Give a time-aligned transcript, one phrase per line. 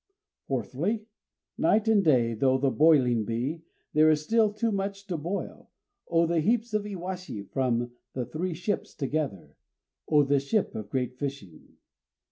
[0.47, 1.05] _Fourthly,
[1.59, 3.61] Night and day though the boiling be,
[3.93, 5.69] there is still too much to boil
[6.07, 9.57] oh, the heaps of iwashi from the three ships together!
[10.09, 11.77] _O this ship of great fishing!